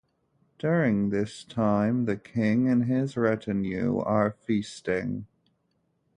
During 0.57 1.11
this 1.11 1.43
time 1.43 2.05
the 2.05 2.17
king 2.17 2.67
and 2.67 2.85
his 2.85 3.15
retinue 3.15 3.99
are 3.99 4.31
feasting. 4.31 5.27